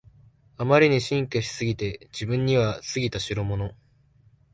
[0.57, 3.75] あまりに進化しすぎて自分には過ぎたしろもの